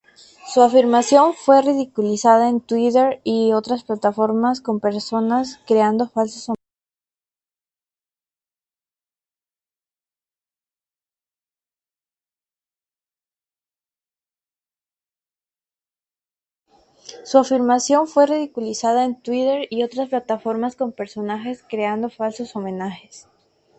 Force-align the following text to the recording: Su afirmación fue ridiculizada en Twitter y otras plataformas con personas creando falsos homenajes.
Su 0.47 0.63
afirmación 0.63 1.35
fue 1.35 1.61
ridiculizada 1.61 2.49
en 2.49 2.59
Twitter 2.59 3.21
y 3.23 3.53
otras 3.53 3.83
plataformas 3.83 4.59
con 4.59 4.79
personas 4.79 5.59
creando 5.67 6.07
falsos 6.09 6.49
homenajes. 22.55 23.27